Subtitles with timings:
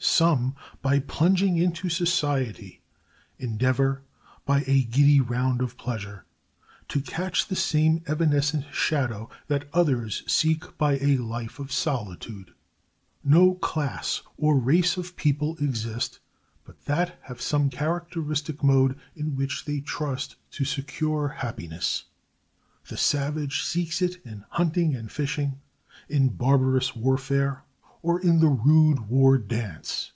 [0.00, 2.82] Some, by plunging into society,
[3.38, 4.02] endeavor,
[4.44, 6.24] by a giddy round of pleasure,
[6.88, 12.52] to catch the same evanescent shadow that others seek by a life of solitude.
[13.24, 16.18] No class or race of people exist
[16.64, 22.04] but that have some characteristic mode in which they trust to secure happiness.
[22.88, 25.60] The savage seeks it in hunting and fishing,
[26.08, 27.64] in barbarous warfare,
[28.00, 30.12] or in the rude war dance.